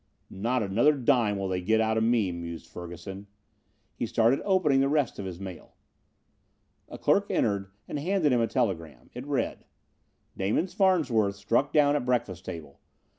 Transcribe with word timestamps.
"Not 0.31 0.63
another 0.63 0.93
dime 0.93 1.37
will 1.37 1.47
they 1.47 1.61
get 1.61 1.79
out 1.79 1.95
of 1.95 2.03
me," 2.03 2.31
mused 2.31 2.65
Ferguson. 2.65 3.27
He 3.93 4.07
started 4.07 4.41
opening 4.43 4.79
the 4.79 4.89
rest 4.89 5.19
of 5.19 5.25
his 5.25 5.39
mail. 5.39 5.75
A 6.89 6.97
clerk 6.97 7.29
entered 7.29 7.69
and 7.87 7.99
handed 7.99 8.31
him 8.31 8.41
a 8.41 8.47
telegram. 8.47 9.11
It 9.13 9.27
read: 9.27 9.63
"Damon 10.35 10.65
Farnsworth 10.65 11.35
struck 11.35 11.71
down 11.71 11.95
at 11.95 12.03
breakfast 12.03 12.45
table. 12.45 12.79